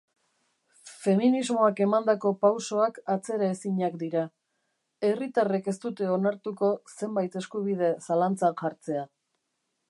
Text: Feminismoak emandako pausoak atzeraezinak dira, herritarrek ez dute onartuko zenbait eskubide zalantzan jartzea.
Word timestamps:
Feminismoak 1.01 1.81
emandako 1.85 2.31
pausoak 2.45 2.97
atzeraezinak 3.15 3.99
dira, 4.05 4.23
herritarrek 5.11 5.71
ez 5.73 5.77
dute 5.85 6.09
onartuko 6.17 6.71
zenbait 6.95 7.39
eskubide 7.43 7.93
zalantzan 8.09 8.59
jartzea. 8.65 9.07